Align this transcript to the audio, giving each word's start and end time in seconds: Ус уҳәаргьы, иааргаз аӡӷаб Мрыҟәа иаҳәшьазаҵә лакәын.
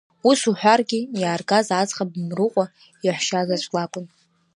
Ус 0.29 0.39
уҳәаргьы, 0.49 0.99
иааргаз 1.21 1.67
аӡӷаб 1.79 2.11
Мрыҟәа 2.25 2.65
иаҳәшьазаҵә 3.05 3.69
лакәын. 3.75 4.05